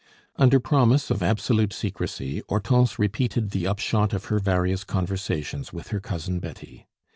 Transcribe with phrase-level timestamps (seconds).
[0.35, 5.99] Under promise of absolute secrecy, Hortense repeated the upshot of her various conversations with her
[5.99, 6.87] Cousin Betty.